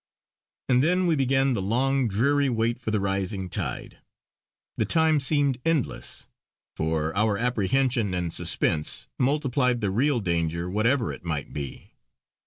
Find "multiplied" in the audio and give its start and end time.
9.19-9.79